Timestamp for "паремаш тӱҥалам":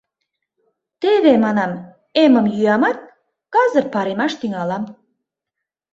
3.93-4.83